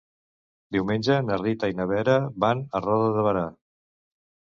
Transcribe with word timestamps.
Diumenge 0.75 1.17
na 1.27 1.37
Rita 1.43 1.71
i 1.73 1.77
na 1.83 1.89
Vera 1.93 2.17
van 2.47 2.67
a 2.81 2.85
Roda 2.89 3.15
de 3.19 3.31
Berà. 3.33 3.49